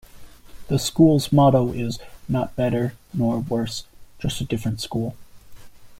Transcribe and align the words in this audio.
The 0.67 0.79
school's 0.79 1.31
motto 1.31 1.73
is 1.73 1.99
"Not 2.27 2.55
better, 2.55 2.95
nor 3.13 3.37
worse, 3.41 3.83
just 4.19 4.41
a 4.41 4.45
different 4.45 4.81
school". 4.81 5.15